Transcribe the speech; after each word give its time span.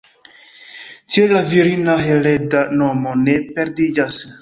Tiel 1.15 1.35
la 1.37 1.43
virina 1.53 1.99
hereda 2.09 2.67
nomo 2.83 3.17
ne 3.25 3.41
perdiĝas. 3.55 4.25